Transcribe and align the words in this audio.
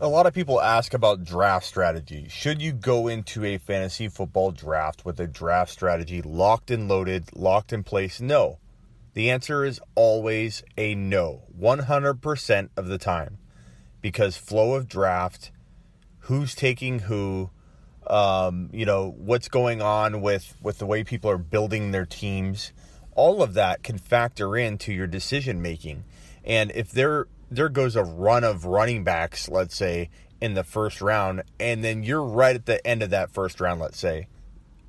A 0.00 0.06
lot 0.06 0.26
of 0.26 0.32
people 0.32 0.60
ask 0.60 0.94
about 0.94 1.24
draft 1.24 1.66
strategy. 1.66 2.28
Should 2.30 2.62
you 2.62 2.70
go 2.70 3.08
into 3.08 3.44
a 3.44 3.58
fantasy 3.58 4.06
football 4.06 4.52
draft 4.52 5.04
with 5.04 5.18
a 5.18 5.26
draft 5.26 5.72
strategy 5.72 6.22
locked 6.22 6.70
and 6.70 6.86
loaded, 6.86 7.34
locked 7.34 7.72
in 7.72 7.82
place? 7.82 8.20
No. 8.20 8.60
The 9.14 9.28
answer 9.28 9.64
is 9.64 9.80
always 9.96 10.62
a 10.76 10.94
no, 10.94 11.42
100% 11.60 12.68
of 12.76 12.86
the 12.86 12.98
time. 12.98 13.38
Because 14.00 14.36
flow 14.36 14.74
of 14.74 14.86
draft, 14.86 15.50
who's 16.20 16.54
taking 16.54 17.00
who, 17.00 17.50
um, 18.06 18.70
you 18.72 18.86
know, 18.86 19.12
what's 19.18 19.48
going 19.48 19.82
on 19.82 20.20
with, 20.20 20.54
with 20.62 20.78
the 20.78 20.86
way 20.86 21.02
people 21.02 21.28
are 21.28 21.38
building 21.38 21.90
their 21.90 22.06
teams, 22.06 22.72
all 23.16 23.42
of 23.42 23.54
that 23.54 23.82
can 23.82 23.98
factor 23.98 24.56
into 24.56 24.92
your 24.92 25.08
decision 25.08 25.60
making. 25.60 26.04
And 26.44 26.70
if 26.76 26.92
there 26.92 27.26
there 27.50 27.68
goes 27.68 27.96
a 27.96 28.04
run 28.04 28.44
of 28.44 28.64
running 28.64 29.04
backs, 29.04 29.48
let's 29.48 29.74
say, 29.76 30.10
in 30.40 30.54
the 30.54 30.64
first 30.64 31.00
round, 31.00 31.42
and 31.58 31.82
then 31.82 32.02
you're 32.02 32.22
right 32.22 32.54
at 32.54 32.66
the 32.66 32.86
end 32.86 33.02
of 33.02 33.10
that 33.10 33.30
first 33.30 33.60
round, 33.60 33.80
let's 33.80 33.98
say, 33.98 34.28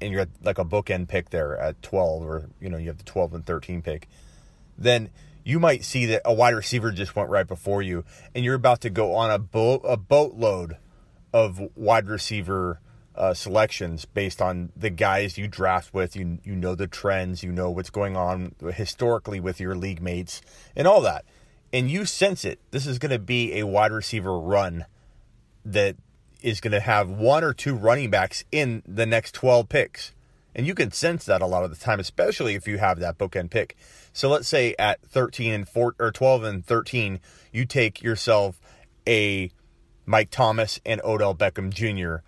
and 0.01 0.11
you're 0.11 0.21
at 0.21 0.29
like 0.43 0.59
a 0.59 0.65
bookend 0.65 1.07
pick 1.07 1.29
there 1.29 1.57
at 1.57 1.81
12, 1.81 2.23
or 2.23 2.49
you 2.59 2.69
know, 2.69 2.77
you 2.77 2.87
have 2.87 2.97
the 2.97 3.03
12 3.03 3.33
and 3.33 3.45
13 3.45 3.81
pick, 3.81 4.07
then 4.77 5.09
you 5.43 5.59
might 5.59 5.83
see 5.83 6.05
that 6.05 6.21
a 6.25 6.33
wide 6.33 6.53
receiver 6.53 6.91
just 6.91 7.15
went 7.15 7.29
right 7.29 7.47
before 7.47 7.81
you, 7.81 8.03
and 8.35 8.45
you're 8.45 8.55
about 8.55 8.81
to 8.81 8.89
go 8.89 9.15
on 9.15 9.31
a 9.31 9.39
boat 9.39 9.81
a 9.83 9.97
boatload 9.97 10.77
of 11.33 11.61
wide 11.75 12.07
receiver 12.07 12.79
uh, 13.15 13.33
selections 13.33 14.05
based 14.05 14.41
on 14.41 14.71
the 14.75 14.89
guys 14.89 15.37
you 15.37 15.47
draft 15.47 15.93
with. 15.93 16.15
You 16.15 16.37
you 16.43 16.55
know 16.55 16.75
the 16.75 16.87
trends, 16.87 17.41
you 17.41 17.51
know 17.51 17.71
what's 17.71 17.89
going 17.89 18.15
on 18.15 18.53
historically 18.73 19.39
with 19.39 19.59
your 19.59 19.75
league 19.75 20.01
mates, 20.01 20.41
and 20.75 20.87
all 20.87 21.01
that 21.01 21.25
and 21.71 21.89
you 21.89 22.05
sense 22.05 22.45
it. 22.45 22.59
This 22.71 22.87
is 22.87 22.99
going 22.99 23.11
to 23.11 23.19
be 23.19 23.59
a 23.59 23.65
wide 23.65 23.91
receiver 23.91 24.39
run 24.39 24.85
that 25.65 25.95
is 26.41 26.61
going 26.61 26.71
to 26.71 26.79
have 26.79 27.09
one 27.09 27.43
or 27.43 27.53
two 27.53 27.75
running 27.75 28.09
backs 28.09 28.43
in 28.51 28.81
the 28.87 29.05
next 29.05 29.33
12 29.33 29.69
picks. 29.69 30.13
And 30.55 30.65
you 30.65 30.73
can 30.73 30.91
sense 30.91 31.25
that 31.25 31.41
a 31.41 31.45
lot 31.45 31.63
of 31.63 31.69
the 31.69 31.75
time, 31.83 31.99
especially 31.99 32.55
if 32.55 32.67
you 32.67 32.79
have 32.79 32.99
that 32.99 33.17
bookend 33.17 33.51
pick. 33.51 33.77
So 34.13 34.29
let's 34.29 34.47
say 34.47 34.75
at 34.79 35.01
13 35.03 35.53
and 35.53 35.69
4 35.69 35.95
or 35.99 36.11
12 36.11 36.43
and 36.43 36.65
13, 36.65 37.19
you 37.51 37.65
take 37.65 38.01
yourself 38.01 38.59
a 39.07 39.51
Mike 40.05 40.31
Thomas 40.31 40.79
and 40.85 41.01
Odell 41.03 41.35
Beckham 41.35 41.71
Jr. 41.71 42.23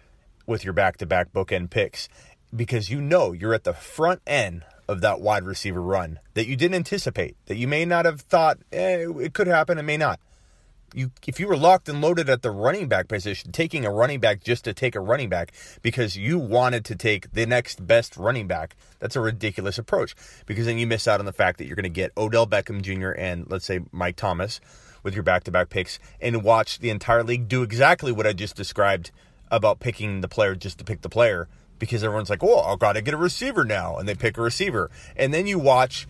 with 0.45 0.63
your 0.63 0.73
back-to-back 0.73 1.33
bookend 1.33 1.71
picks 1.71 2.07
because 2.55 2.89
you 2.89 3.01
know 3.01 3.31
you're 3.31 3.53
at 3.53 3.63
the 3.63 3.73
front 3.73 4.21
end 4.27 4.63
of 4.87 5.01
that 5.01 5.21
wide 5.21 5.43
receiver 5.43 5.81
run 5.81 6.19
that 6.33 6.47
you 6.47 6.55
didn't 6.55 6.75
anticipate, 6.75 7.35
that 7.45 7.57
you 7.57 7.67
may 7.67 7.85
not 7.85 8.05
have 8.05 8.21
thought 8.21 8.57
eh, 8.71 9.05
it 9.19 9.33
could 9.33 9.47
happen, 9.47 9.77
it 9.77 9.83
may 9.83 9.97
not. 9.97 10.19
You, 10.93 11.11
if 11.25 11.39
you 11.39 11.47
were 11.47 11.55
locked 11.55 11.87
and 11.87 12.01
loaded 12.01 12.29
at 12.29 12.41
the 12.41 12.51
running 12.51 12.89
back 12.89 13.07
position, 13.07 13.53
taking 13.53 13.85
a 13.85 13.91
running 13.91 14.19
back 14.19 14.43
just 14.43 14.65
to 14.65 14.73
take 14.73 14.93
a 14.93 14.99
running 14.99 15.29
back 15.29 15.53
because 15.81 16.17
you 16.17 16.37
wanted 16.37 16.83
to 16.85 16.95
take 16.95 17.31
the 17.31 17.45
next 17.45 17.87
best 17.87 18.17
running 18.17 18.47
back, 18.47 18.75
that's 18.99 19.15
a 19.15 19.21
ridiculous 19.21 19.77
approach 19.77 20.15
because 20.45 20.65
then 20.65 20.77
you 20.77 20.85
miss 20.85 21.07
out 21.07 21.21
on 21.21 21.25
the 21.25 21.31
fact 21.31 21.59
that 21.59 21.65
you're 21.65 21.77
going 21.77 21.83
to 21.83 21.89
get 21.89 22.11
Odell 22.17 22.45
Beckham 22.45 22.81
Jr. 22.81 23.11
and 23.11 23.49
let's 23.49 23.65
say 23.65 23.79
Mike 23.93 24.17
Thomas 24.17 24.59
with 25.01 25.13
your 25.13 25.23
back 25.23 25.45
to 25.45 25.51
back 25.51 25.69
picks 25.69 25.97
and 26.19 26.43
watch 26.43 26.79
the 26.79 26.89
entire 26.89 27.23
league 27.23 27.47
do 27.47 27.63
exactly 27.63 28.11
what 28.11 28.27
I 28.27 28.33
just 28.33 28.57
described 28.57 29.11
about 29.49 29.79
picking 29.79 30.21
the 30.21 30.27
player 30.27 30.55
just 30.55 30.77
to 30.79 30.83
pick 30.83 31.01
the 31.01 31.09
player 31.09 31.47
because 31.81 32.03
everyone's 32.03 32.29
like, 32.29 32.43
oh, 32.43 32.59
I've 32.61 32.77
got 32.77 32.93
to 32.93 33.01
get 33.01 33.15
a 33.15 33.17
receiver 33.17 33.65
now. 33.65 33.97
And 33.97 34.07
they 34.07 34.13
pick 34.13 34.37
a 34.37 34.41
receiver. 34.41 34.91
And 35.17 35.33
then 35.33 35.47
you 35.47 35.57
watch 35.57 36.07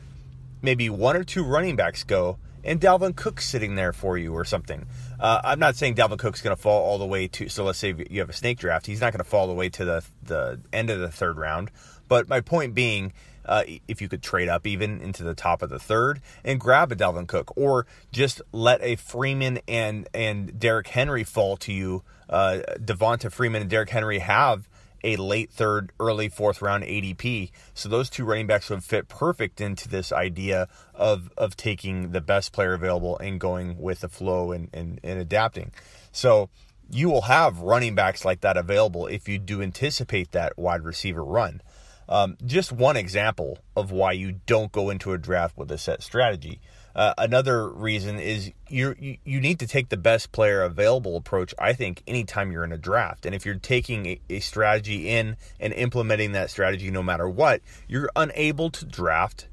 maybe 0.61 0.89
one 0.89 1.15
or 1.15 1.23
two 1.23 1.43
running 1.43 1.77
backs 1.77 2.03
go 2.03 2.37
and 2.63 2.79
Dalvin 2.79 3.15
Cook's 3.15 3.47
sitting 3.47 3.75
there 3.75 3.93
for 3.93 4.17
you 4.17 4.33
or 4.33 4.43
something. 4.43 4.85
Uh, 5.17 5.39
I'm 5.45 5.59
not 5.59 5.77
saying 5.77 5.95
Dalvin 5.95 6.19
Cook's 6.19 6.41
going 6.41 6.55
to 6.55 6.61
fall 6.61 6.83
all 6.83 6.97
the 6.97 7.05
way 7.05 7.29
to, 7.29 7.47
so 7.47 7.63
let's 7.63 7.79
say 7.79 7.95
you 8.09 8.19
have 8.19 8.29
a 8.29 8.33
snake 8.33 8.59
draft. 8.59 8.85
He's 8.85 8.99
not 8.99 9.13
going 9.13 9.23
to 9.23 9.29
fall 9.29 9.41
all 9.41 9.47
the 9.47 9.53
way 9.53 9.69
to 9.69 9.85
the, 9.85 10.03
the 10.23 10.59
end 10.73 10.89
of 10.89 10.99
the 10.99 11.09
third 11.09 11.37
round. 11.37 11.71
But 12.09 12.27
my 12.27 12.41
point 12.41 12.75
being, 12.75 13.13
uh, 13.45 13.63
if 13.87 14.01
you 14.01 14.09
could 14.09 14.21
trade 14.21 14.49
up 14.49 14.67
even 14.67 14.99
into 14.99 15.23
the 15.23 15.33
top 15.33 15.61
of 15.61 15.69
the 15.69 15.79
third 15.79 16.21
and 16.43 16.59
grab 16.59 16.91
a 16.91 16.95
Dalvin 16.97 17.27
Cook, 17.27 17.53
or 17.55 17.87
just 18.11 18.41
let 18.51 18.83
a 18.83 18.97
Freeman 18.97 19.59
and 19.69 20.09
and 20.13 20.59
Derrick 20.59 20.89
Henry 20.89 21.23
fall 21.23 21.55
to 21.57 21.71
you. 21.71 22.03
Uh, 22.29 22.59
Devonta 22.77 23.31
Freeman 23.31 23.61
and 23.61 23.69
Derrick 23.71 23.89
Henry 23.89 24.19
have 24.19 24.67
a 25.03 25.15
late 25.15 25.51
third, 25.51 25.91
early 25.99 26.29
fourth 26.29 26.61
round 26.61 26.83
ADP. 26.83 27.51
So 27.73 27.89
those 27.89 28.09
two 28.09 28.25
running 28.25 28.47
backs 28.47 28.69
would 28.69 28.83
fit 28.83 29.07
perfect 29.07 29.61
into 29.61 29.87
this 29.89 30.11
idea 30.11 30.67
of 30.93 31.31
of 31.37 31.57
taking 31.57 32.11
the 32.11 32.21
best 32.21 32.51
player 32.51 32.73
available 32.73 33.17
and 33.19 33.39
going 33.39 33.77
with 33.79 34.01
the 34.01 34.09
flow 34.09 34.51
and, 34.51 34.69
and, 34.73 34.99
and 35.03 35.19
adapting. 35.19 35.71
So 36.11 36.49
you 36.89 37.09
will 37.09 37.23
have 37.23 37.59
running 37.59 37.95
backs 37.95 38.25
like 38.25 38.41
that 38.41 38.57
available 38.57 39.07
if 39.07 39.27
you 39.27 39.39
do 39.39 39.61
anticipate 39.61 40.31
that 40.31 40.57
wide 40.57 40.83
receiver 40.83 41.23
run. 41.23 41.61
Um, 42.09 42.35
just 42.45 42.73
one 42.73 42.97
example 42.97 43.59
of 43.75 43.91
why 43.91 44.11
you 44.11 44.33
don't 44.45 44.71
go 44.71 44.89
into 44.89 45.13
a 45.13 45.17
draft 45.17 45.57
with 45.57 45.71
a 45.71 45.77
set 45.77 46.03
strategy. 46.03 46.59
Uh, 46.95 47.13
another 47.17 47.69
reason 47.69 48.19
is 48.19 48.51
you 48.69 48.95
you 48.99 49.39
need 49.39 49.59
to 49.59 49.67
take 49.67 49.89
the 49.89 49.97
best 49.97 50.31
player 50.31 50.61
available 50.61 51.15
approach. 51.15 51.53
I 51.57 51.73
think 51.73 52.03
anytime 52.07 52.51
you're 52.51 52.63
in 52.63 52.71
a 52.71 52.77
draft, 52.77 53.25
and 53.25 53.33
if 53.33 53.45
you're 53.45 53.55
taking 53.55 54.05
a, 54.05 54.21
a 54.29 54.39
strategy 54.39 55.09
in 55.09 55.37
and 55.59 55.73
implementing 55.73 56.33
that 56.33 56.49
strategy, 56.49 56.91
no 56.91 57.03
matter 57.03 57.29
what, 57.29 57.61
you're 57.87 58.09
unable 58.15 58.69
to 58.71 58.85
draft 58.85 59.47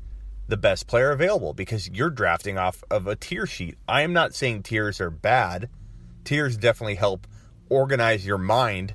the 0.48 0.56
best 0.56 0.86
player 0.86 1.10
available 1.10 1.52
because 1.52 1.88
you're 1.90 2.10
drafting 2.10 2.58
off 2.58 2.82
of 2.90 3.06
a 3.06 3.14
tier 3.14 3.46
sheet. 3.46 3.76
I 3.86 4.02
am 4.02 4.12
not 4.12 4.34
saying 4.34 4.62
tiers 4.62 5.00
are 5.00 5.10
bad. 5.10 5.68
Tiers 6.24 6.56
definitely 6.56 6.96
help 6.96 7.26
organize 7.68 8.26
your 8.26 8.38
mind 8.38 8.94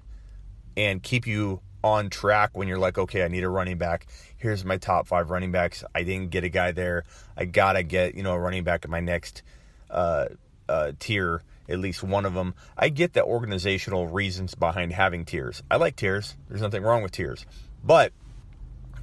and 0.75 1.01
keep 1.01 1.27
you 1.27 1.61
on 1.83 2.09
track 2.09 2.51
when 2.53 2.67
you're 2.67 2.79
like, 2.79 2.97
okay, 2.97 3.23
I 3.23 3.27
need 3.27 3.43
a 3.43 3.49
running 3.49 3.77
back. 3.77 4.07
Here's 4.37 4.63
my 4.63 4.77
top 4.77 5.07
five 5.07 5.29
running 5.29 5.51
backs. 5.51 5.83
I 5.93 6.03
didn't 6.03 6.29
get 6.29 6.43
a 6.43 6.49
guy 6.49 6.71
there. 6.71 7.03
I 7.35 7.45
gotta 7.45 7.83
get 7.83 8.15
you 8.15 8.23
know 8.23 8.33
a 8.33 8.39
running 8.39 8.63
back 8.63 8.85
in 8.85 8.91
my 8.91 8.99
next 8.99 9.43
uh, 9.89 10.27
uh, 10.69 10.93
tier, 10.99 11.43
at 11.67 11.79
least 11.79 12.03
one 12.03 12.25
of 12.25 12.33
them. 12.33 12.55
I 12.77 12.89
get 12.89 13.13
the 13.13 13.23
organizational 13.23 14.07
reasons 14.07 14.55
behind 14.55 14.93
having 14.93 15.25
tiers. 15.25 15.61
I 15.69 15.77
like 15.77 15.95
tiers. 15.95 16.35
There's 16.47 16.61
nothing 16.61 16.83
wrong 16.83 17.03
with 17.03 17.11
tiers, 17.11 17.45
but 17.83 18.13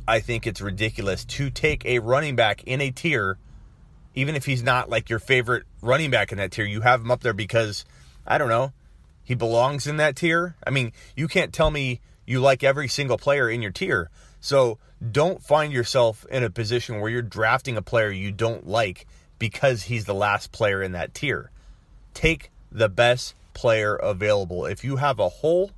I 0.09 0.21
think 0.21 0.47
it's 0.47 0.61
ridiculous 0.61 1.25
to 1.25 1.51
take 1.51 1.85
a 1.85 2.01
running 2.01 2.35
back 2.35 2.65
in 2.65 2.81
a 2.81 2.91
tier, 2.91 3.39
even 4.15 4.35
if 4.35 4.47
he's 4.47 4.63
not 4.63 4.89
like 4.89 5.09
your 5.09 5.21
favorite 5.21 5.65
running 5.83 6.11
back 6.11 6.33
in 6.33 6.39
that 6.39 6.53
tier. 6.53 6.65
You 6.65 6.81
have 6.81 7.01
him 7.01 7.11
up 7.11 7.21
there 7.21 7.35
because 7.35 7.85
I 8.27 8.39
don't 8.39 8.49
know. 8.49 8.73
He 9.23 9.37
belongs 9.37 9.87
in 9.87 9.99
that 9.99 10.17
tier. 10.17 10.57
I 10.67 10.71
mean, 10.71 10.93
you 11.15 11.29
can't 11.29 11.53
tell 11.53 11.71
me 11.71 12.01
you 12.31 12.39
like 12.39 12.63
every 12.63 12.87
single 12.87 13.19
player 13.19 13.51
in 13.51 13.61
your 13.61 13.73
tier. 13.73 14.09
So 14.39 14.79
don't 15.11 15.43
find 15.43 15.73
yourself 15.73 16.25
in 16.31 16.45
a 16.45 16.51
position 16.51 17.01
where 17.01 17.11
you're 17.11 17.23
drafting 17.23 17.77
a 17.77 17.83
player 17.83 18.13
you 18.13 18.31
don't 18.31 18.69
like 18.69 19.09
because 19.41 19.83
he's 19.83 20.05
the 20.05 20.15
last 20.15 20.53
player 20.53 20.81
in 20.81 20.93
that 20.93 21.13
tier. 21.13 21.51
Take 22.15 22.53
the 22.71 22.89
best 22.89 23.35
player 23.53 23.97
available. 23.97 24.65
If 24.65 24.85
you 24.85 24.97
have 24.97 25.19
a 25.19 25.29
hole 25.29 25.73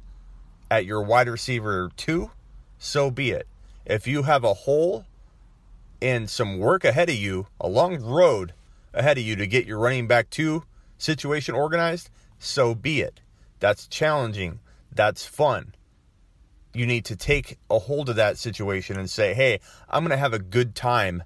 at 0.71 0.85
your 0.85 1.01
wide 1.01 1.27
receiver 1.27 1.91
two, 1.97 2.31
so 2.79 3.11
be 3.11 3.31
it. 3.31 3.47
If 3.87 4.07
you 4.07 4.25
have 4.25 4.45
a 4.45 4.53
hole 4.53 5.07
and 6.03 6.29
some 6.29 6.59
work 6.59 6.85
ahead 6.85 7.09
of 7.09 7.17
you, 7.17 7.47
a 7.59 7.69
long 7.69 7.99
road 7.99 8.53
ahead 8.93 9.17
of 9.17 9.25
you 9.25 9.37
to 9.37 9.47
get 9.47 9.65
your 9.65 9.79
running 9.79 10.07
back 10.07 10.29
two 10.29 10.65
situation 10.99 11.55
organized, 11.55 12.11
so 12.39 12.75
be 12.75 13.01
it. 13.01 13.23
That's 13.59 13.87
challenging. 13.87 14.61
That's 14.95 15.25
fun 15.25 15.73
you 16.75 16.87
need 16.87 17.05
to 17.07 17.17
take 17.17 17.59
a 17.71 17.79
hold 17.79 18.09
of 18.09 18.17
that 18.17 18.39
situation 18.39 18.99
and 18.99 19.09
say, 19.09 19.35
hey, 19.35 19.61
I'm 19.89 20.03
going 20.03 20.11
to 20.11 20.17
have 20.17 20.33
a 20.33 20.39
good 20.39 20.75
time 20.75 21.23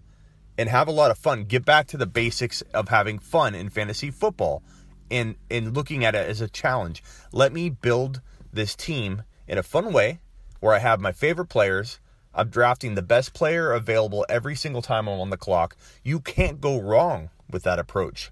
and 0.59 0.69
have 0.69 0.89
a 0.89 0.93
lot 0.93 1.11
of 1.11 1.19
fun. 1.19 1.45
Get 1.45 1.65
back 1.65 1.87
to 1.89 1.97
the 1.97 2.07
basics 2.07 2.63
of 2.75 2.89
having 2.89 3.19
fun 3.19 3.55
in 3.55 3.69
fantasy 3.69 4.11
football 4.11 4.63
and, 5.11 5.37
and 5.51 5.75
looking 5.75 6.05
at 6.05 6.15
it 6.15 6.29
as 6.29 6.41
a 6.41 6.49
challenge. 6.49 7.03
Let 7.33 7.53
me 7.53 7.71
build 7.71 8.21
this 8.53 8.75
team 8.75 9.23
in 9.47 9.59
a 9.59 9.63
fun 9.63 9.93
way 9.93 10.21
where 10.61 10.75
I 10.75 10.79
have 10.79 11.01
my 11.01 11.13
favorite 11.13 11.47
players. 11.47 12.01
I'm 12.35 12.49
drafting 12.49 12.95
the 12.95 13.03
best 13.03 13.33
player 13.33 13.73
available 13.73 14.27
every 14.29 14.57
single 14.57 14.83
time 14.83 15.09
I'm 15.09 15.21
on 15.21 15.31
the 15.31 15.37
clock. 15.37 15.77
You 16.03 16.21
can't 16.21 16.61
go 16.61 16.81
wrong 16.81 17.31
with 17.51 17.63
that 17.63 17.79
approach. 17.79 18.31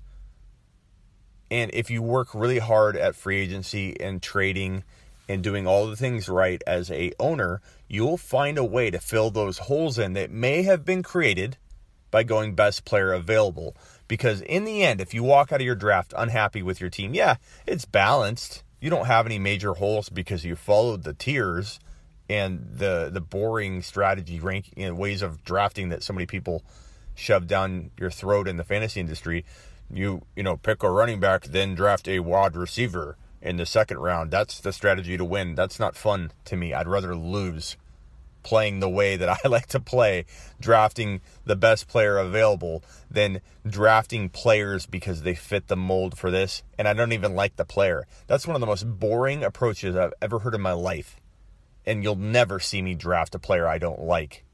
And 1.51 1.71
if 1.73 1.91
you 1.91 2.03
work 2.03 2.35
really 2.35 2.59
hard 2.59 2.97
at 2.97 3.15
free 3.15 3.39
agency 3.39 3.99
and 4.01 4.21
trading 4.21 4.83
and 5.29 5.43
doing 5.43 5.67
all 5.67 5.87
the 5.87 5.97
things 5.97 6.29
right 6.29 6.63
as 6.67 6.91
a 6.91 7.13
owner, 7.19 7.61
you'll 7.89 8.17
find 8.17 8.59
a 8.59 8.65
way 8.65 8.91
to 8.91 8.99
fill 8.99 9.31
those 9.31 9.59
holes 9.59 9.99
in 9.99 10.13
that 10.15 10.31
may 10.31 10.63
have 10.63 10.85
been 10.85 11.03
created 11.03 11.57
by 12.11 12.23
going 12.23 12.55
best 12.55 12.85
player 12.85 13.13
available. 13.13 13.75
Because 14.07 14.41
in 14.43 14.65
the 14.65 14.83
end, 14.83 15.01
if 15.01 15.15
you 15.15 15.23
walk 15.23 15.51
out 15.51 15.61
of 15.61 15.67
your 15.67 15.75
draft 15.75 16.13
unhappy 16.17 16.63
with 16.63 16.81
your 16.81 16.91
team, 16.91 17.15
yeah, 17.15 17.37
it's 17.67 17.85
balanced. 17.85 18.63
You 18.81 18.91
don't 18.91 19.07
have 19.07 19.27
any 19.27 19.39
major 19.39 19.75
holes 19.75 20.11
because 20.11 20.45
you 20.45 20.57
followed 20.57 21.05
the 21.05 21.15
tiers 21.15 21.81
and 22.29 22.67
the 22.77 23.11
the 23.13 23.21
boring 23.21 23.83
strategy 23.83 24.41
rank 24.41 24.73
you 24.77 24.89
know, 24.89 24.95
ways 24.95 25.23
of 25.23 25.45
drafting 25.45 25.91
that 25.91 26.03
so 26.03 26.13
many 26.13 26.27
people 26.27 26.63
shove 27.15 27.47
down 27.47 27.91
your 27.99 28.11
throat 28.11 28.49
in 28.49 28.57
the 28.57 28.65
fantasy 28.65 29.01
industry. 29.01 29.45
You 29.91 30.23
you 30.37 30.43
know 30.43 30.57
pick 30.57 30.83
a 30.83 30.91
running 30.91 31.21
back, 31.21 31.45
then 31.45 31.75
draft 31.75 32.09
a 32.09 32.21
wide 32.21 32.57
receiver 32.57 33.17
in 33.45 33.59
the 33.59 33.67
second 33.67 33.99
round. 33.99 34.31
That's 34.31 34.59
the 34.59 34.73
strategy 34.73 35.17
to 35.17 35.25
win. 35.25 35.55
That's 35.55 35.79
not 35.79 35.95
fun 35.95 36.33
to 36.47 36.57
me. 36.57 36.73
I'd 36.73 36.89
rather 36.89 37.15
lose 37.15 37.77
playing 38.43 38.81
the 38.81 38.89
way 38.89 39.17
that 39.17 39.29
I 39.45 39.49
like 39.49 39.67
to 39.69 39.81
play, 39.81 40.25
drafting 40.59 41.21
the 41.45 41.55
best 41.55 41.87
player 41.87 42.17
available, 42.17 42.83
than 43.11 43.41
drafting 43.67 44.31
players 44.31 44.87
because 44.87 45.23
they 45.23 45.35
fit 45.35 45.69
the 45.69 45.77
mold 45.77 46.17
for 46.17 46.31
this 46.31 46.63
and 46.79 46.89
I 46.89 46.95
don't 46.95 47.13
even 47.13 47.35
like 47.35 47.57
the 47.57 47.65
player. 47.65 48.07
That's 48.27 48.47
one 48.47 48.57
of 48.57 48.61
the 48.61 48.67
most 48.67 48.85
boring 48.99 49.45
approaches 49.45 49.95
I've 49.95 50.15
ever 50.23 50.41
heard 50.41 50.55
in 50.55 50.63
my 50.63 50.73
life. 50.73 51.21
And 51.87 52.03
you'll 52.03 52.17
never 52.17 52.61
see 52.61 52.81
me 52.81 52.95
draft 52.95 53.35
a 53.35 53.39
player 53.39 53.69
I 53.69 53.77
don't 53.77 54.01
like. 54.01 54.45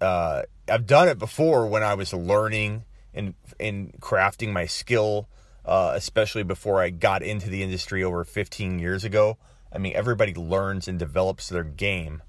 Uh, 0.00 0.42
I've 0.68 0.86
done 0.86 1.08
it 1.08 1.18
before 1.18 1.66
when 1.66 1.82
I 1.82 1.94
was 1.94 2.14
learning 2.14 2.84
and 3.12 3.34
in 3.58 3.92
crafting 4.00 4.52
my 4.52 4.66
skill, 4.66 5.28
uh, 5.64 5.92
especially 5.94 6.42
before 6.42 6.80
I 6.80 6.90
got 6.90 7.22
into 7.22 7.48
the 7.48 7.62
industry 7.62 8.04
over 8.04 8.24
15 8.24 8.78
years 8.78 9.04
ago. 9.04 9.38
I 9.72 9.78
mean, 9.78 9.94
everybody 9.94 10.34
learns 10.34 10.86
and 10.88 10.98
develops 10.98 11.48
their 11.48 11.64
game 11.64 12.22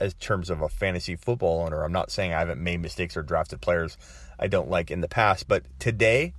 as 0.00 0.14
terms 0.14 0.48
of 0.48 0.62
a 0.62 0.68
fantasy 0.68 1.14
football 1.14 1.62
owner. 1.62 1.82
I'm 1.82 1.92
not 1.92 2.10
saying 2.10 2.32
I 2.32 2.38
haven't 2.38 2.62
made 2.62 2.80
mistakes 2.80 3.16
or 3.16 3.22
drafted 3.22 3.60
players 3.60 3.98
I 4.38 4.46
don't 4.46 4.70
like 4.70 4.90
in 4.90 5.02
the 5.02 5.08
past, 5.08 5.46
but 5.46 5.64
today, 5.78 6.32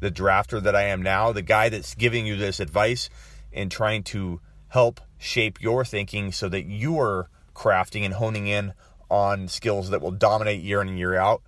the 0.00 0.10
drafter 0.10 0.62
that 0.62 0.76
I 0.76 0.82
am 0.82 1.02
now, 1.02 1.32
the 1.32 1.42
guy 1.42 1.70
that's 1.70 1.94
giving 1.94 2.26
you 2.26 2.36
this 2.36 2.60
advice 2.60 3.08
and 3.52 3.70
trying 3.70 4.02
to 4.04 4.40
help 4.68 5.00
shape 5.18 5.60
your 5.60 5.84
thinking 5.84 6.32
so 6.32 6.48
that 6.50 6.66
you 6.66 7.00
are 7.00 7.30
crafting 7.54 8.04
and 8.04 8.14
honing 8.14 8.46
in 8.46 8.74
on 9.10 9.48
skills 9.48 9.90
that 9.90 10.02
will 10.02 10.10
dominate 10.10 10.62
year 10.62 10.82
in 10.82 10.88
and 10.88 10.98
year 10.98 11.16
out. 11.16 11.42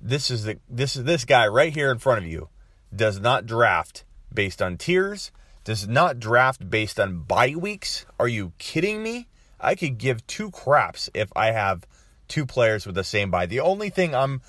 This 0.00 0.30
is 0.30 0.44
the 0.44 0.58
this 0.68 0.96
is 0.96 1.04
this 1.04 1.24
guy 1.24 1.46
right 1.46 1.72
here 1.72 1.90
in 1.90 1.98
front 1.98 2.24
of 2.24 2.30
you 2.30 2.48
does 2.94 3.20
not 3.20 3.46
draft 3.46 4.04
based 4.32 4.60
on 4.60 4.76
tiers, 4.76 5.30
does 5.64 5.88
not 5.88 6.18
draft 6.18 6.68
based 6.68 7.00
on 7.00 7.20
bye 7.20 7.54
weeks. 7.56 8.06
Are 8.18 8.28
you 8.28 8.52
kidding 8.58 9.02
me? 9.02 9.28
I 9.60 9.74
could 9.74 9.98
give 9.98 10.26
two 10.26 10.50
craps 10.50 11.08
if 11.14 11.30
I 11.34 11.52
have 11.52 11.86
two 12.28 12.44
players 12.44 12.86
with 12.86 12.94
the 12.94 13.04
same 13.04 13.30
bye. 13.30 13.46
The 13.46 13.60
only 13.60 13.90
thing 13.90 14.14
I'm 14.14 14.42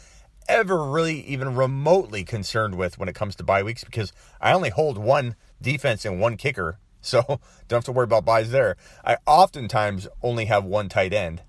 ever 0.48 0.84
really 0.84 1.22
even 1.22 1.56
remotely 1.56 2.24
concerned 2.24 2.76
with 2.76 2.98
when 2.98 3.10
it 3.10 3.16
comes 3.16 3.36
to 3.36 3.44
bye 3.44 3.64
weeks 3.64 3.84
because 3.84 4.14
I 4.40 4.54
only 4.54 4.70
hold 4.70 4.98
one 4.98 5.36
defense 5.62 6.06
and 6.06 6.20
one 6.20 6.38
kicker. 6.38 6.80
So 7.06 7.22
don't 7.68 7.78
have 7.78 7.84
to 7.84 7.92
worry 7.92 8.06
about 8.06 8.26
byes 8.26 8.50
there. 8.50 8.78
I 9.06 9.18
oftentimes 9.28 10.08
only 10.24 10.46
have 10.46 10.66
one 10.66 10.90
tight 10.90 11.14
end. 11.14 11.44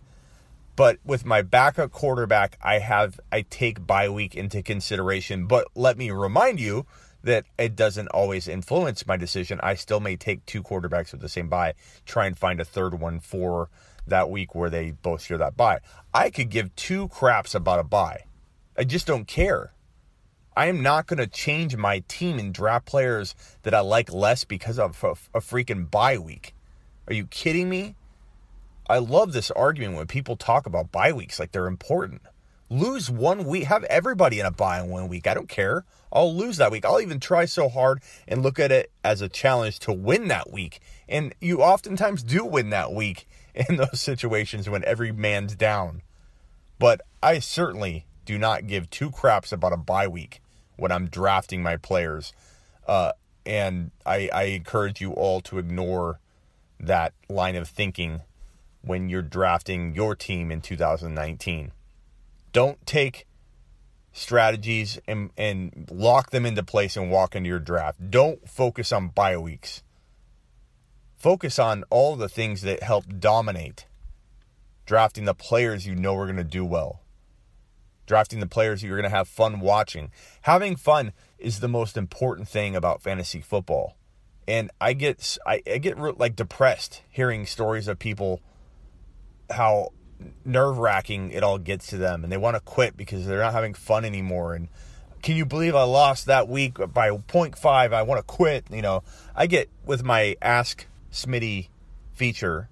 But 0.77 0.99
with 1.05 1.25
my 1.25 1.41
backup 1.41 1.91
quarterback, 1.91 2.59
I 2.63 2.79
have 2.79 3.19
I 3.33 3.43
take 3.43 3.87
bye 3.87 4.11
week 4.11 4.35
into 4.35 4.63
consideration. 4.63 5.47
But 5.47 5.69
let 5.75 5.97
me 5.97 6.11
remind 6.11 6.61
you 6.61 6.87
that 7.23 7.47
it 7.59 7.75
doesn't 7.75 8.09
always 8.09 8.47
influence 8.47 9.07
my 9.07 9.17
decision. 9.17 9.59
I 9.63 9.75
still 9.75 10.01
may 10.01 10.17
take 10.17 10.45
two 10.47 10.63
quarterbacks 10.63 11.13
with 11.13 11.23
the 11.23 11.29
same 11.29 11.49
bye, 11.49 11.75
try 12.05 12.27
and 12.27 12.39
find 12.39 12.61
a 12.61 12.65
third 12.65 13.01
one 13.01 13.19
for 13.21 13.69
that 14.07 14.31
week 14.31 14.55
where 14.55 14.71
they 14.71 14.93
both 14.93 15.23
share 15.23 15.39
that 15.39 15.57
bye. 15.57 15.81
I 16.15 16.31
could 16.31 16.51
give 16.51 16.77
two 16.77 17.09
craps 17.09 17.55
about 17.55 17.81
a 17.81 17.85
bye. 17.85 18.25
I 18.79 18.85
just 18.85 19.07
don't 19.07 19.27
care. 19.27 19.73
I 20.57 20.67
am 20.67 20.83
not 20.83 21.07
going 21.07 21.19
to 21.19 21.27
change 21.27 21.77
my 21.77 22.03
team 22.07 22.39
and 22.39 22.55
draft 22.55 22.87
players 22.87 23.35
that 23.63 23.75
I 23.75 23.81
like 23.81 24.13
less 24.13 24.45
because 24.45 24.79
of 24.79 25.03
a, 25.03 25.39
a 25.39 25.41
freaking 25.41 25.91
bye 25.91 26.19
week. 26.19 26.55
Are 27.09 27.15
you 27.15 27.27
kidding 27.27 27.69
me? 27.69 27.97
I 28.89 28.99
love 28.99 29.33
this 29.33 29.51
argument 29.51 29.97
when 29.97 30.07
people 30.07 30.37
talk 30.37 30.67
about 30.67 30.93
bye 30.93 31.13
weeks 31.13 31.41
like 31.41 31.53
they're 31.53 31.67
important. 31.67 32.23
Lose 32.69 33.11
one 33.11 33.45
week, 33.45 33.65
have 33.65 33.85
everybody 33.85 34.41
in 34.41 34.47
a 34.47 34.51
bye 34.51 34.81
in 34.81 34.89
one 34.89 35.09
week. 35.09 35.27
I 35.27 35.35
don't 35.35 35.49
care. 35.49 35.85
I'll 36.13 36.35
lose 36.35 36.57
that 36.57 36.71
week. 36.71 36.85
I'll 36.85 37.01
even 37.01 37.21
try 37.21 37.45
so 37.45 37.69
hard 37.69 38.01
and 38.27 38.43
look 38.43 38.59
at 38.59 38.73
it 38.73 38.91
as 39.05 39.21
a 39.21 39.29
challenge 39.29 39.81
to 39.81 39.93
win 39.93 40.29
that 40.29 40.53
week. 40.53 40.81
And 41.09 41.35
you 41.41 41.63
oftentimes 41.63 42.23
do 42.23 42.45
win 42.45 42.71
that 42.71 42.93
week 42.93 43.29
in 43.55 43.77
those 43.77 44.01
situations 44.01 44.69
when 44.69 44.85
every 44.85 45.13
man's 45.13 45.55
down. 45.57 46.03
But 46.79 47.01
I 47.23 47.39
certainly 47.39 48.07
do 48.25 48.39
not 48.39 48.67
give 48.67 48.91
two 48.91 49.11
craps 49.11 49.53
about 49.53 49.73
a 49.73 49.77
bye 49.77 50.09
week 50.09 50.43
when 50.77 50.93
I'm 50.93 51.09
drafting 51.09 51.63
my 51.63 51.77
players. 51.77 52.33
Uh, 52.87 53.13
and 53.45 53.91
I, 54.05 54.29
I 54.33 54.43
encourage 54.45 55.01
you 55.01 55.13
all 55.13 55.41
to 55.43 55.59
ignore 55.59 56.21
that 56.79 57.15
line 57.29 57.57
of 57.57 57.69
thinking 57.69 58.23
when 58.87 59.09
you're 59.09 59.23
drafting 59.23 59.95
your 59.95 60.15
team 60.15 60.51
in 60.51 60.61
2019. 60.61 61.73
Don't 62.53 62.87
take 62.87 63.27
strategies 64.13 64.99
and, 65.07 65.31
and 65.37 65.89
lock 65.91 66.31
them 66.31 66.47
into 66.47 66.63
place 66.63 66.97
and 66.97 67.11
walk 67.11 67.37
into 67.37 67.49
your 67.49 67.59
draft. 67.59 68.11
Don't 68.11 68.49
focus 68.49 68.93
on 68.93 69.09
bye 69.09 69.37
weeks. 69.37 69.83
Focus 71.17 71.59
on 71.59 71.85
all 71.91 72.17
the 72.17 72.29
things 72.29 72.63
that 72.63 72.83
help 72.83 73.05
dominate 73.19 73.87
drafting 74.87 75.25
the 75.25 75.35
players 75.35 75.87
you 75.87 75.95
know 75.95 76.17
are 76.17 76.27
going 76.27 76.37
to 76.37 76.45
do 76.45 76.65
well 76.65 77.03
drafting 78.07 78.41
the 78.41 78.47
players 78.47 78.83
you're 78.83 78.97
going 78.97 79.11
to 79.11 79.17
have 79.17 79.29
fun 79.29 79.61
watching. 79.61 80.11
Having 80.43 80.77
fun 80.77 81.13
is 81.39 81.61
the 81.61 81.69
most 81.69 81.97
important 81.97 82.49
thing 82.49 82.75
about 82.75 83.03
fantasy 83.03 83.41
football. 83.41 83.97
And 84.49 84.71
I 84.81 84.93
get 84.93 85.39
I, 85.45 85.63
I 85.67 85.79
get 85.79 85.99
like 85.99 86.37
depressed 86.37 87.03
hearing 87.11 87.47
stories 87.47 87.89
of 87.89 87.99
people 87.99 88.41
how 89.51 89.93
nerve 90.45 90.79
wracking 90.79 91.31
it 91.31 91.43
all 91.43 91.59
gets 91.59 91.89
to 91.89 91.97
them, 91.97 92.25
and 92.25 92.33
they 92.33 92.37
want 92.37 92.57
to 92.57 92.61
quit 92.61 92.97
because 92.97 93.27
they're 93.27 93.41
not 93.41 93.53
having 93.53 93.75
fun 93.75 94.05
anymore. 94.05 94.55
And 94.55 94.69
can 95.23 95.37
you 95.37 95.45
believe 95.45 95.75
I 95.75 95.83
lost 95.85 96.27
that 96.27 96.49
week 96.49 96.79
by 96.93 97.11
0.5? 97.11 97.93
I 97.93 98.03
want 98.03 98.19
to 98.19 98.23
quit. 98.23 98.67
You 98.71 98.83
know, 98.83 99.03
I 99.35 99.47
get 99.47 99.69
with 99.85 100.03
my 100.03 100.37
Ask 100.41 100.87
Smitty 101.13 101.69
feature 102.13 102.69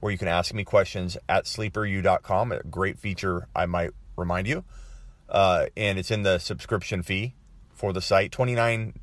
where 0.00 0.12
you 0.12 0.18
can 0.18 0.28
ask 0.28 0.54
me 0.54 0.64
questions 0.64 1.16
at 1.28 1.44
sleeperu.com. 1.44 2.52
A 2.52 2.62
great 2.64 2.98
feature, 2.98 3.48
I 3.54 3.66
might 3.66 3.90
remind 4.16 4.46
you. 4.46 4.64
Uh, 5.28 5.66
and 5.76 5.98
it's 5.98 6.10
in 6.10 6.22
the 6.22 6.38
subscription 6.38 7.02
fee 7.02 7.34
for 7.74 7.92
the 7.92 8.00
site. 8.00 8.30
$29 8.30 8.94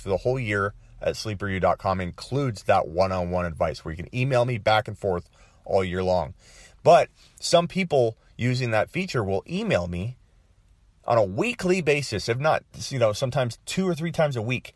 for 0.00 0.08
the 0.08 0.16
whole 0.18 0.38
year 0.38 0.74
at 1.00 1.14
sleeperu.com 1.14 2.00
includes 2.00 2.64
that 2.64 2.88
one 2.88 3.12
on 3.12 3.30
one 3.30 3.44
advice 3.44 3.84
where 3.84 3.92
you 3.92 4.02
can 4.02 4.14
email 4.14 4.44
me 4.44 4.58
back 4.58 4.88
and 4.88 4.98
forth 4.98 5.28
all 5.64 5.84
year 5.84 6.02
long. 6.02 6.34
But 6.82 7.08
some 7.40 7.68
people 7.68 8.16
using 8.36 8.70
that 8.70 8.90
feature 8.90 9.24
will 9.24 9.44
email 9.48 9.86
me 9.86 10.16
on 11.06 11.18
a 11.18 11.24
weekly 11.24 11.80
basis, 11.80 12.28
if 12.28 12.38
not, 12.38 12.64
you 12.88 12.98
know, 12.98 13.12
sometimes 13.12 13.58
two 13.66 13.88
or 13.88 13.94
three 13.94 14.12
times 14.12 14.36
a 14.36 14.42
week. 14.42 14.74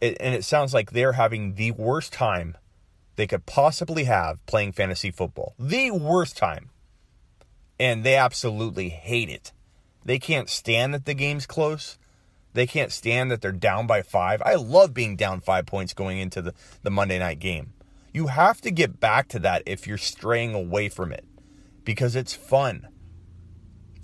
It, 0.00 0.16
and 0.20 0.34
it 0.34 0.44
sounds 0.44 0.72
like 0.72 0.92
they're 0.92 1.12
having 1.12 1.54
the 1.54 1.72
worst 1.72 2.12
time 2.12 2.56
they 3.16 3.26
could 3.26 3.46
possibly 3.46 4.04
have 4.04 4.44
playing 4.46 4.72
fantasy 4.72 5.10
football. 5.10 5.54
The 5.58 5.90
worst 5.90 6.36
time 6.36 6.70
and 7.80 8.04
they 8.04 8.14
absolutely 8.14 8.90
hate 8.90 9.30
it. 9.30 9.52
They 10.04 10.18
can't 10.18 10.50
stand 10.50 10.92
that 10.92 11.06
the 11.06 11.14
game's 11.14 11.46
close. 11.46 11.98
They 12.52 12.66
can't 12.66 12.92
stand 12.92 13.30
that 13.30 13.40
they're 13.40 13.52
down 13.52 13.86
by 13.86 14.02
five. 14.02 14.42
I 14.42 14.56
love 14.56 14.92
being 14.92 15.16
down 15.16 15.40
five 15.40 15.64
points 15.64 15.94
going 15.94 16.18
into 16.18 16.42
the, 16.42 16.54
the 16.82 16.90
Monday 16.90 17.18
night 17.18 17.38
game. 17.38 17.72
You 18.12 18.26
have 18.28 18.60
to 18.62 18.70
get 18.70 18.98
back 18.98 19.28
to 19.28 19.38
that 19.40 19.62
if 19.66 19.86
you're 19.86 19.98
straying 19.98 20.54
away 20.54 20.88
from 20.88 21.12
it 21.12 21.24
because 21.84 22.16
it's 22.16 22.34
fun. 22.34 22.88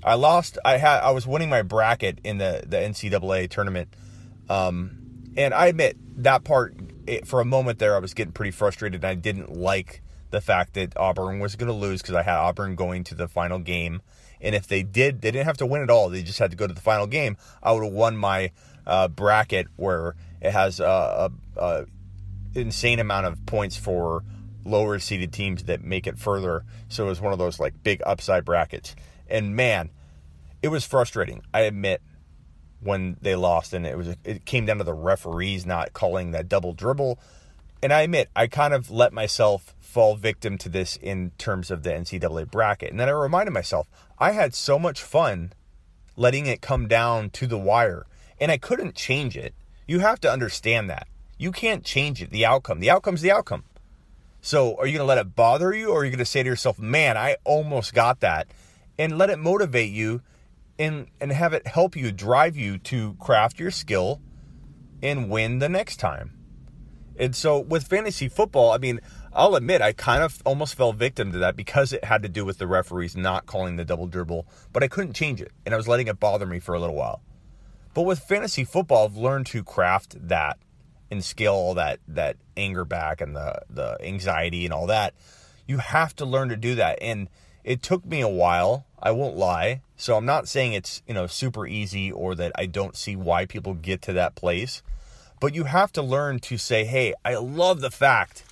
I 0.04 0.14
lost. 0.14 0.58
I 0.64 0.76
had. 0.76 1.00
I 1.00 1.10
was 1.10 1.26
winning 1.26 1.50
my 1.50 1.62
bracket 1.62 2.20
in 2.22 2.38
the 2.38 2.62
the 2.66 2.76
NCAA 2.76 3.50
tournament, 3.50 3.88
um, 4.48 5.32
and 5.36 5.52
I 5.52 5.66
admit 5.66 5.96
that 6.22 6.44
part. 6.44 6.76
It, 7.06 7.26
for 7.26 7.40
a 7.40 7.44
moment 7.44 7.78
there, 7.78 7.94
I 7.96 7.98
was 7.98 8.14
getting 8.14 8.32
pretty 8.32 8.50
frustrated. 8.50 9.02
and 9.02 9.10
I 9.10 9.14
didn't 9.14 9.52
like 9.52 10.02
the 10.30 10.40
fact 10.40 10.74
that 10.74 10.96
Auburn 10.96 11.38
was 11.38 11.56
going 11.56 11.68
to 11.68 11.72
lose 11.72 12.02
because 12.02 12.14
I 12.14 12.22
had 12.22 12.36
Auburn 12.36 12.74
going 12.74 13.04
to 13.04 13.14
the 13.14 13.28
final 13.28 13.58
game. 13.58 14.02
And 14.40 14.54
if 14.54 14.66
they 14.66 14.82
did, 14.82 15.22
they 15.22 15.30
didn't 15.30 15.46
have 15.46 15.56
to 15.58 15.66
win 15.66 15.82
at 15.82 15.90
all. 15.90 16.08
They 16.08 16.22
just 16.22 16.38
had 16.38 16.50
to 16.50 16.56
go 16.56 16.66
to 16.66 16.74
the 16.74 16.80
final 16.80 17.06
game. 17.06 17.36
I 17.62 17.72
would 17.72 17.84
have 17.84 17.92
won 17.92 18.16
my 18.16 18.50
uh, 18.86 19.08
bracket 19.08 19.68
where 19.76 20.14
it 20.40 20.52
has 20.52 20.80
a, 20.80 21.30
a, 21.56 21.60
a, 21.60 21.86
insane 22.56 22.98
amount 22.98 23.26
of 23.26 23.44
points 23.46 23.76
for 23.76 24.24
lower 24.64 24.98
seeded 24.98 25.32
teams 25.32 25.64
that 25.64 25.82
make 25.82 26.06
it 26.06 26.18
further. 26.18 26.64
So 26.88 27.06
it 27.06 27.08
was 27.08 27.20
one 27.20 27.32
of 27.32 27.38
those 27.38 27.60
like 27.60 27.82
big 27.82 28.02
upside 28.04 28.44
brackets. 28.44 28.96
And 29.28 29.54
man, 29.54 29.90
it 30.62 30.68
was 30.68 30.84
frustrating. 30.84 31.42
I 31.54 31.60
admit 31.60 32.02
when 32.80 33.16
they 33.20 33.34
lost, 33.34 33.72
and 33.72 33.86
it 33.86 33.96
was 33.96 34.08
it 34.24 34.44
came 34.44 34.66
down 34.66 34.78
to 34.78 34.84
the 34.84 34.94
referees 34.94 35.66
not 35.66 35.92
calling 35.92 36.32
that 36.32 36.48
double 36.48 36.72
dribble. 36.72 37.18
And 37.82 37.92
I 37.92 38.02
admit 38.02 38.28
I 38.34 38.46
kind 38.46 38.74
of 38.74 38.90
let 38.90 39.12
myself 39.12 39.74
fall 39.78 40.16
victim 40.16 40.58
to 40.58 40.68
this 40.68 40.96
in 40.96 41.32
terms 41.38 41.70
of 41.70 41.82
the 41.82 41.90
NCAA 41.90 42.50
bracket. 42.50 42.90
And 42.90 43.00
then 43.00 43.08
I 43.08 43.12
reminded 43.12 43.52
myself, 43.52 43.88
I 44.18 44.32
had 44.32 44.54
so 44.54 44.78
much 44.78 45.02
fun 45.02 45.52
letting 46.16 46.46
it 46.46 46.60
come 46.60 46.88
down 46.88 47.30
to 47.30 47.46
the 47.46 47.58
wire, 47.58 48.06
and 48.40 48.50
I 48.50 48.56
couldn't 48.56 48.94
change 48.94 49.36
it. 49.36 49.54
You 49.86 50.00
have 50.00 50.20
to 50.20 50.30
understand 50.30 50.90
that. 50.90 51.06
You 51.38 51.52
can't 51.52 51.84
change 51.84 52.22
it, 52.22 52.30
the 52.30 52.46
outcome. 52.46 52.80
The 52.80 52.90
outcome's 52.90 53.20
the 53.20 53.30
outcome. 53.30 53.64
So 54.40 54.76
are 54.78 54.86
you 54.86 54.92
going 54.92 55.06
to 55.06 55.08
let 55.08 55.18
it 55.18 55.34
bother 55.34 55.74
you, 55.74 55.90
or 55.90 56.00
are 56.00 56.04
you 56.04 56.10
going 56.10 56.18
to 56.18 56.24
say 56.24 56.42
to 56.42 56.48
yourself, 56.48 56.78
man, 56.78 57.16
I 57.16 57.36
almost 57.44 57.94
got 57.94 58.20
that, 58.20 58.46
and 58.98 59.18
let 59.18 59.28
it 59.28 59.38
motivate 59.38 59.90
you 59.90 60.22
and, 60.78 61.08
and 61.20 61.32
have 61.32 61.52
it 61.52 61.66
help 61.66 61.96
you, 61.96 62.12
drive 62.12 62.56
you 62.56 62.78
to 62.78 63.14
craft 63.14 63.58
your 63.58 63.70
skill 63.70 64.20
and 65.02 65.28
win 65.28 65.58
the 65.58 65.68
next 65.68 65.96
time? 65.96 66.32
And 67.18 67.34
so 67.34 67.58
with 67.58 67.86
fantasy 67.86 68.28
football, 68.28 68.72
I 68.72 68.78
mean, 68.78 69.00
I'll 69.32 69.54
admit 69.54 69.82
I 69.82 69.92
kind 69.92 70.22
of 70.22 70.40
almost 70.44 70.74
fell 70.74 70.92
victim 70.92 71.32
to 71.32 71.38
that 71.38 71.56
because 71.56 71.92
it 71.92 72.04
had 72.04 72.22
to 72.22 72.28
do 72.28 72.44
with 72.44 72.58
the 72.58 72.66
referees 72.66 73.16
not 73.16 73.46
calling 73.46 73.76
the 73.76 73.84
double 73.84 74.06
dribble, 74.06 74.46
but 74.72 74.82
I 74.82 74.88
couldn't 74.88 75.14
change 75.14 75.40
it 75.40 75.52
and 75.64 75.74
I 75.74 75.76
was 75.76 75.88
letting 75.88 76.08
it 76.08 76.20
bother 76.20 76.46
me 76.46 76.60
for 76.60 76.74
a 76.74 76.80
little 76.80 76.94
while. 76.94 77.22
But 77.94 78.02
with 78.02 78.20
fantasy 78.20 78.64
football, 78.64 79.06
I've 79.06 79.16
learned 79.16 79.46
to 79.46 79.64
craft 79.64 80.28
that 80.28 80.58
and 81.10 81.24
scale 81.24 81.54
all 81.54 81.74
that 81.74 82.00
that 82.08 82.36
anger 82.56 82.84
back 82.84 83.20
and 83.20 83.34
the 83.36 83.60
the 83.70 83.98
anxiety 84.00 84.64
and 84.64 84.72
all 84.72 84.86
that. 84.86 85.14
You 85.66 85.78
have 85.78 86.14
to 86.16 86.24
learn 86.24 86.48
to 86.50 86.56
do 86.56 86.74
that 86.76 86.98
and 87.00 87.28
it 87.64 87.82
took 87.82 88.06
me 88.06 88.20
a 88.20 88.28
while, 88.28 88.86
I 89.02 89.10
won't 89.10 89.36
lie. 89.36 89.82
So 89.96 90.16
I'm 90.16 90.24
not 90.24 90.46
saying 90.46 90.74
it's, 90.74 91.02
you 91.08 91.14
know, 91.14 91.26
super 91.26 91.66
easy 91.66 92.12
or 92.12 92.36
that 92.36 92.52
I 92.54 92.66
don't 92.66 92.94
see 92.94 93.16
why 93.16 93.44
people 93.44 93.74
get 93.74 94.02
to 94.02 94.12
that 94.12 94.36
place 94.36 94.82
but 95.40 95.54
you 95.54 95.64
have 95.64 95.92
to 95.92 96.02
learn 96.02 96.38
to 96.40 96.58
say, 96.58 96.84
hey, 96.84 97.14
I 97.24 97.34
love 97.36 97.80
the 97.80 97.90
fact 97.90 98.44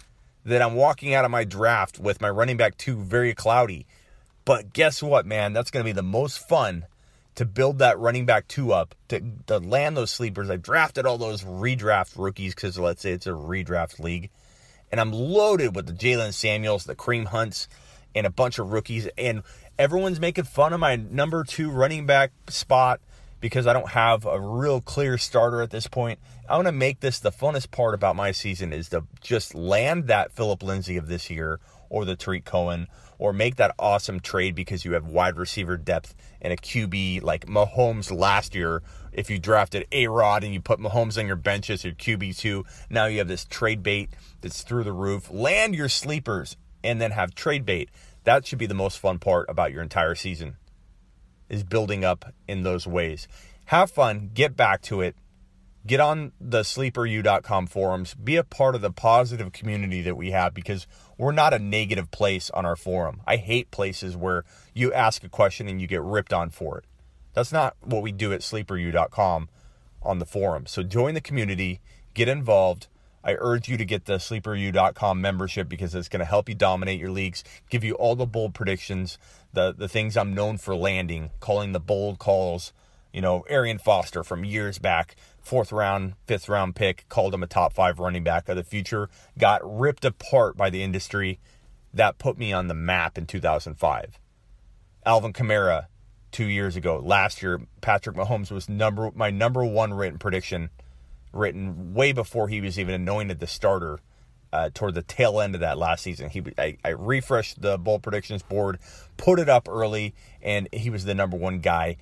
that 0.45 0.61
I'm 0.61 0.75
walking 0.75 1.15
out 1.15 1.25
of 1.25 1.31
my 1.31 1.45
draft 1.45 1.99
with 1.99 2.21
my 2.21 2.29
running 2.29 2.57
back 2.57 2.77
two 2.77 2.97
very 2.97 3.35
cloudy. 3.35 3.87
But 4.45 4.75
guess 4.75 5.03
what, 5.03 5.25
man? 5.25 5.55
That's 5.55 5.71
going 5.71 5.83
to 5.83 5.89
be 5.89 5.93
the 5.93 6.03
most 6.03 6.39
fun 6.39 6.85
to 7.37 7.45
build 7.45 7.79
that 7.81 7.99
running 7.99 8.27
back 8.27 8.47
two 8.49 8.73
up, 8.73 8.95
to, 9.09 9.21
to 9.47 9.59
land 9.59 9.97
those 9.97 10.11
sleepers. 10.11 10.51
I 10.51 10.57
drafted 10.57 11.07
all 11.07 11.19
those 11.19 11.45
redraft 11.45 12.17
rookies 12.17 12.55
because 12.55 12.79
let's 12.79 13.03
say 13.03 13.13
it's 13.13 13.27
a 13.27 13.31
redraft 13.31 13.99
league. 13.99 14.31
And 14.93 15.01
I'm 15.01 15.13
loaded 15.13 15.75
with 15.75 15.87
the 15.87 15.93
Jaylen 15.93 16.33
Samuels, 16.33 16.85
the 16.85 16.95
Kareem 16.95 17.27
Hunts, 17.27 17.69
and 18.15 18.27
a 18.27 18.31
bunch 18.31 18.59
of 18.59 18.73
rookies. 18.73 19.09
And 19.19 19.43
everyone's 19.79 20.21
making 20.21 20.45
fun 20.45 20.73
of 20.73 20.81
my 20.81 20.97
number 20.97 21.43
two 21.43 21.71
running 21.71 22.07
back 22.07 22.31
spot 22.49 23.01
because 23.41 23.67
I 23.67 23.73
don't 23.73 23.91
have 23.91 24.25
a 24.25 24.41
real 24.41 24.81
clear 24.81 25.19
starter 25.19 25.61
at 25.63 25.71
this 25.71 25.89
point. 25.89 26.21
I 26.49 26.57
want 26.57 26.67
to 26.69 26.73
make 26.73 27.01
this 27.01 27.19
the 27.19 27.33
funnest 27.33 27.71
part 27.71 27.95
about 27.95 28.17
my 28.17 28.33
season 28.33 28.73
is 28.73 28.91
to 28.91 29.05
just 29.21 29.55
land 29.55 30.07
that 30.07 30.33
Phillip 30.33 30.63
Lindsay 30.63 30.97
of 30.97 31.09
this 31.09 31.29
year 31.29 31.59
or 31.95 32.05
the 32.05 32.17
Tarik 32.17 32.45
Cohen 32.45 32.89
or 33.19 33.33
make 33.33 33.55
that 33.55 33.73
awesome 33.79 34.19
trade 34.19 34.57
because 34.57 34.85
you 34.85 34.95
have 34.95 35.07
wide 35.07 35.37
receiver 35.37 35.77
depth 35.77 36.13
and 36.43 36.53
a 36.53 36.57
QB 36.57 37.23
like 37.23 37.47
Mahomes 37.47 38.11
last 38.11 38.53
year. 38.53 38.83
If 39.13 39.31
you 39.31 39.39
drafted 39.39 39.87
A 39.93 40.09
Rod 40.09 40.43
and 40.43 40.53
you 40.53 40.61
put 40.61 40.81
Mahomes 40.81 41.17
on 41.17 41.29
your 41.29 41.37
bench 41.37 41.71
as 41.71 41.85
your 41.85 41.95
QB2, 41.95 42.65
now 42.91 43.07
you 43.07 43.19
have 43.19 43.29
this 43.29 43.45
trade 43.45 43.85
bait 43.85 44.11
that's 44.41 44.63
through 44.63 44.83
the 44.83 44.93
roof. 44.93 45.31
Land 45.31 45.77
your 45.77 45.89
sleepers 45.89 46.57
and 46.83 47.01
then 47.01 47.13
have 47.13 47.37
trade 47.37 47.65
bait. 47.65 47.91
That 48.25 48.45
should 48.45 48.59
be 48.59 48.67
the 48.67 48.75
most 48.75 48.99
fun 48.99 49.21
part 49.21 49.49
about 49.49 49.71
your 49.71 49.83
entire 49.83 50.17
season 50.17 50.57
is 51.49 51.63
building 51.63 52.05
up 52.05 52.35
in 52.49 52.65
those 52.65 52.89
ways. 52.89 53.29
Have 53.67 53.93
fun, 53.93 54.31
get 54.35 54.57
back 54.57 54.83
to 54.83 55.01
it. 55.01 55.15
Get 55.87 56.01
on 56.01 56.33
the 56.41 56.61
sleeperu.com 56.61 57.67
forums, 57.67 58.15
be 58.15 58.37
a 58.37 58.45
part 58.45 58.75
of 58.75 58.81
the 58.81 58.91
positive 58.91 59.53
community 59.53 60.01
that 60.01 60.17
we 60.17 60.31
have 60.31 60.55
because 60.55 60.87
we're 61.19 61.33
not 61.33 61.53
a 61.53 61.59
negative 61.59 62.11
place 62.11 62.49
on 62.51 62.65
our 62.65 62.77
forum. 62.77 63.21
I 63.27 63.37
hate 63.37 63.71
places 63.71 64.17
where 64.17 64.45
you 64.73 64.95
ask 64.95 65.23
a 65.25 65.29
question 65.29 65.69
and 65.69 65.83
you 65.83 65.87
get 65.87 66.01
ripped 66.01 66.33
on 66.33 66.49
for 66.49 66.79
it. 66.79 66.85
That's 67.35 67.53
not 67.53 67.77
what 67.83 68.03
we 68.03 68.13
do 68.13 68.33
at 68.33 68.41
sleeperu.com 68.41 69.51
on 70.03 70.19
the 70.21 70.27
forum. 70.27 70.65
So 70.67 70.83
join 70.83 71.13
the 71.13 71.21
community, 71.21 71.81
get 72.15 72.29
involved. 72.29 72.87
I 73.23 73.37
urge 73.39 73.69
you 73.69 73.77
to 73.77 73.85
get 73.85 74.07
the 74.07 74.15
sleeperu.com 74.15 75.21
membership 75.21 75.69
because 75.69 75.95
it's 75.95 76.09
going 76.09 76.21
to 76.21 76.27
help 76.27 76.49
you 76.49 76.55
dominate 76.55 77.01
your 77.01 77.11
leagues, 77.11 77.45
give 77.69 77.85
you 77.85 77.95
all 77.95 78.17
the 78.17 78.27
bold 78.27 78.55
predictions, 78.55 79.19
the 79.53 79.75
the 79.77 79.89
things 79.89 80.17
I'm 80.17 80.35
known 80.35 80.59
for 80.59 80.75
landing, 80.77 81.31
calling 81.41 81.73
the 81.73 81.81
bold 81.81 82.19
calls. 82.19 82.73
You 83.13 83.21
know, 83.21 83.45
Arian 83.49 83.79
Foster 83.79 84.25
from 84.25 84.45
years 84.45 84.81
back, 84.81 85.15
fourth 85.45 85.73
round, 85.73 86.15
fifth 86.27 86.49
round 86.49 86.75
pick, 86.75 87.09
called 87.09 87.35
him 87.35 87.43
a 87.43 87.47
top 87.47 87.73
five 87.73 87.99
running 87.99 88.25
back 88.25 88.49
of 88.49 88.57
the 88.57 88.65
future, 88.65 89.09
got 89.39 89.61
ripped 89.63 90.05
apart 90.05 90.57
by 90.57 90.71
the 90.71 90.83
industry. 90.83 91.39
That 91.93 92.19
put 92.19 92.39
me 92.39 92.53
on 92.53 92.67
the 92.67 92.75
map 92.75 93.17
in 93.17 93.27
2005. 93.27 94.19
Alvin 95.07 95.33
Kamara, 95.33 95.87
two 96.33 96.47
years 96.47 96.75
ago. 96.75 97.01
Last 97.03 97.43
year, 97.43 97.61
Patrick 97.81 98.17
Mahomes 98.17 98.51
was 98.51 98.69
number 98.69 99.11
my 99.15 99.31
number 99.31 99.65
one 99.65 99.95
written 99.95 100.19
prediction, 100.19 100.71
written 101.33 101.95
way 101.95 102.13
before 102.13 102.49
he 102.49 102.61
was 102.61 102.79
even 102.79 102.95
anointed 102.95 103.39
the 103.39 103.47
starter 103.47 104.01
uh, 104.53 104.71
toward 104.75 104.95
the 104.95 105.03
tail 105.03 105.41
end 105.41 105.55
of 105.55 105.61
that 105.61 105.79
last 105.79 106.03
season. 106.03 106.31
He 106.31 106.43
I, 106.59 106.77
I, 106.85 106.91
refreshed 106.91 107.63
the 107.63 107.79
bowl 107.79 107.99
predictions 107.99 108.43
board, 108.43 108.79
put 109.17 109.39
it 109.39 109.49
up 109.49 109.69
early, 109.69 110.15
and 110.43 110.69
he 110.73 110.91
was 110.91 111.05
the 111.05 111.15
number 111.15 111.37
one 111.37 111.61
guy 111.61 111.97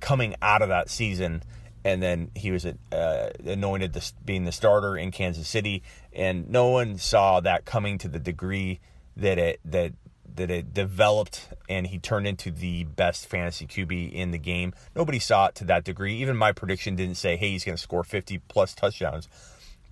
coming 0.00 0.36
out 0.42 0.62
of 0.62 0.68
that 0.68 0.90
season. 0.90 1.42
And 1.84 2.02
then 2.02 2.30
he 2.34 2.50
was 2.50 2.64
uh, 2.64 3.30
anointed 3.44 3.92
the, 3.92 4.12
being 4.24 4.44
the 4.44 4.52
starter 4.52 4.96
in 4.96 5.10
Kansas 5.10 5.46
City, 5.46 5.82
and 6.14 6.48
no 6.48 6.68
one 6.68 6.96
saw 6.96 7.40
that 7.40 7.66
coming 7.66 7.98
to 7.98 8.08
the 8.08 8.18
degree 8.18 8.80
that 9.16 9.38
it 9.38 9.60
that 9.66 9.92
that 10.36 10.50
it 10.50 10.74
developed 10.74 11.48
and 11.68 11.86
he 11.86 11.98
turned 11.98 12.26
into 12.26 12.50
the 12.50 12.82
best 12.84 13.26
fantasy 13.26 13.66
QB 13.66 14.12
in 14.12 14.30
the 14.32 14.38
game. 14.38 14.72
Nobody 14.96 15.18
saw 15.18 15.46
it 15.46 15.54
to 15.56 15.64
that 15.66 15.84
degree. 15.84 16.16
Even 16.16 16.36
my 16.36 16.50
prediction 16.50 16.96
didn't 16.96 17.16
say, 17.16 17.36
hey, 17.36 17.50
he's 17.50 17.64
going 17.64 17.76
to 17.76 17.82
score 17.82 18.02
50 18.02 18.38
plus 18.48 18.74
touchdowns 18.74 19.28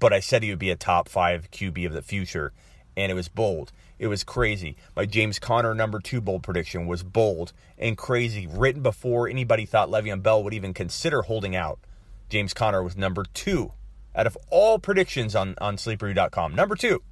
but 0.02 0.12
I 0.12 0.18
said 0.18 0.42
he 0.42 0.50
would 0.50 0.58
be 0.58 0.70
a 0.70 0.76
top 0.76 1.08
five 1.08 1.48
QB 1.52 1.86
of 1.86 1.92
the 1.92 2.02
future, 2.02 2.52
and 2.96 3.10
it 3.10 3.14
was 3.14 3.28
bold. 3.28 3.72
It 3.98 4.06
was 4.08 4.24
crazy. 4.24 4.76
My 4.96 5.06
James 5.06 5.38
Conner 5.38 5.74
number 5.74 6.00
two 6.00 6.20
bold 6.20 6.42
prediction 6.42 6.86
was 6.86 7.02
bold 7.02 7.52
and 7.78 7.96
crazy, 7.96 8.46
written 8.46 8.82
before 8.82 9.28
anybody 9.28 9.64
thought 9.64 9.88
Le'Veon 9.88 10.22
Bell 10.22 10.42
would 10.42 10.54
even 10.54 10.74
consider 10.74 11.22
holding 11.22 11.54
out. 11.54 11.78
James 12.28 12.54
Conner 12.54 12.82
was 12.82 12.96
number 12.96 13.24
two 13.34 13.72
out 14.14 14.26
of 14.26 14.36
all 14.50 14.78
predictions 14.78 15.34
on, 15.34 15.54
on 15.60 15.76
sleeperu.com. 15.76 16.54
Number 16.54 16.74
two. 16.74 17.02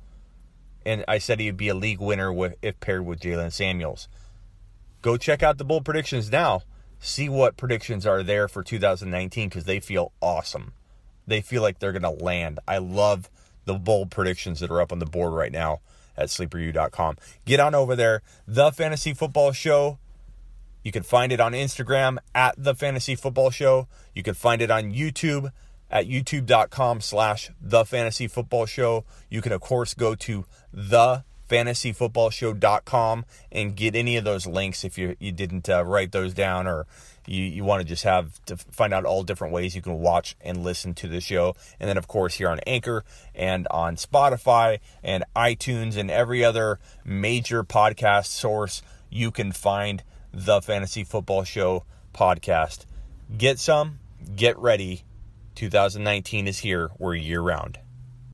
And 0.84 1.04
I 1.06 1.18
said 1.18 1.40
he'd 1.40 1.56
be 1.56 1.68
a 1.68 1.74
league 1.74 2.00
winner 2.00 2.32
with, 2.32 2.56
if 2.62 2.80
paired 2.80 3.04
with 3.04 3.20
Jaylen 3.20 3.52
Samuels. 3.52 4.08
Go 5.02 5.16
check 5.16 5.42
out 5.42 5.58
the 5.58 5.64
bold 5.64 5.84
predictions 5.84 6.30
now. 6.30 6.62
See 6.98 7.28
what 7.28 7.56
predictions 7.56 8.06
are 8.06 8.22
there 8.22 8.48
for 8.48 8.62
2019 8.62 9.48
because 9.48 9.64
they 9.64 9.80
feel 9.80 10.12
awesome 10.20 10.72
they 11.30 11.40
feel 11.40 11.62
like 11.62 11.78
they're 11.78 11.92
going 11.92 12.02
to 12.02 12.24
land. 12.24 12.60
I 12.68 12.78
love 12.78 13.30
the 13.64 13.74
bold 13.74 14.10
predictions 14.10 14.60
that 14.60 14.70
are 14.70 14.80
up 14.80 14.92
on 14.92 14.98
the 14.98 15.06
board 15.06 15.32
right 15.32 15.52
now 15.52 15.80
at 16.16 16.28
sleeperu.com. 16.28 17.16
Get 17.44 17.60
on 17.60 17.74
over 17.74 17.96
there. 17.96 18.22
The 18.46 18.70
Fantasy 18.72 19.14
Football 19.14 19.52
Show. 19.52 19.98
You 20.82 20.92
can 20.92 21.02
find 21.02 21.30
it 21.32 21.40
on 21.40 21.52
Instagram 21.52 22.18
at 22.34 22.54
The 22.56 22.74
Fantasy 22.74 23.14
Football 23.14 23.50
Show. 23.50 23.86
You 24.14 24.22
can 24.22 24.34
find 24.34 24.62
it 24.62 24.70
on 24.70 24.92
YouTube 24.92 25.52
at 25.90 26.06
youtube.com 26.06 27.00
slash 27.00 27.50
The 27.60 27.84
Fantasy 27.84 28.28
Football 28.28 28.66
Show. 28.66 29.04
You 29.28 29.42
can, 29.42 29.52
of 29.52 29.60
course, 29.60 29.94
go 29.94 30.14
to 30.14 30.46
the 30.72 31.24
fantasyfootballshow.com 31.50 33.24
and 33.52 33.76
get 33.76 33.94
any 33.94 34.16
of 34.16 34.24
those 34.24 34.46
links 34.46 34.84
if 34.84 34.96
you, 34.96 35.16
you 35.18 35.32
didn't 35.32 35.68
uh, 35.68 35.84
write 35.84 36.12
those 36.12 36.32
down 36.32 36.66
or 36.66 36.86
you, 37.26 37.44
you 37.44 37.64
want 37.64 37.82
to 37.82 37.88
just 37.88 38.04
have 38.04 38.42
to 38.46 38.56
find 38.56 38.94
out 38.94 39.04
all 39.04 39.22
different 39.22 39.52
ways 39.52 39.74
you 39.74 39.82
can 39.82 39.98
watch 39.98 40.36
and 40.40 40.64
listen 40.64 40.94
to 40.94 41.08
the 41.08 41.20
show. 41.20 41.54
And 41.78 41.88
then, 41.88 41.96
of 41.96 42.08
course, 42.08 42.34
here 42.34 42.48
on 42.48 42.60
Anchor 42.66 43.04
and 43.34 43.66
on 43.70 43.96
Spotify 43.96 44.80
and 45.02 45.24
iTunes 45.36 45.96
and 45.96 46.10
every 46.10 46.44
other 46.44 46.78
major 47.04 47.62
podcast 47.62 48.26
source, 48.26 48.82
you 49.10 49.30
can 49.30 49.52
find 49.52 50.02
the 50.32 50.60
Fantasy 50.60 51.04
Football 51.04 51.44
Show 51.44 51.84
podcast. 52.14 52.86
Get 53.36 53.58
some, 53.58 53.98
get 54.34 54.58
ready. 54.58 55.02
2019 55.56 56.46
is 56.46 56.60
here. 56.60 56.90
We're 56.98 57.14
year 57.14 57.40
round. 57.40 57.78